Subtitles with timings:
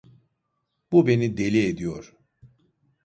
[0.91, 2.13] Bu beni deli ediyor.